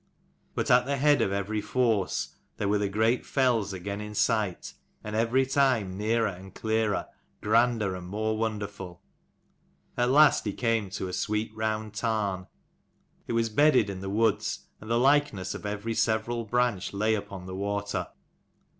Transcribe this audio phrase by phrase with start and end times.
[0.55, 4.73] But at the head of every force, there were the great fells again in sight,
[5.03, 7.05] and every time nearer and clearer,
[7.39, 9.03] grander and more wonderful.
[9.95, 12.47] At last he came to a sweet round tarn.
[13.27, 17.13] It was bedded in the woods, and the likeness of every several 86 branch lay
[17.13, 18.07] upon the water.